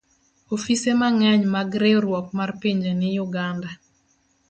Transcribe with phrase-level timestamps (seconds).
[0.55, 3.69] Ofise mang'eny mag Riwruok mar Pinje ni Uganda.